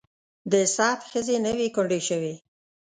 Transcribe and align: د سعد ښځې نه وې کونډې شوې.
د 0.51 0.53
سعد 0.75 0.99
ښځې 1.11 1.35
نه 1.45 1.51
وې 1.57 1.67
کونډې 1.75 1.99
شوې. 2.07 2.33